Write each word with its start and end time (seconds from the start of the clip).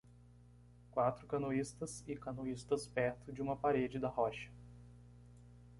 Quatro 0.89 1.27
canoístas 1.27 2.03
e 2.07 2.15
canoístas 2.15 2.87
perto 2.87 3.31
de 3.31 3.39
uma 3.39 3.55
parede 3.55 3.99
da 3.99 4.07
rocha. 4.09 4.49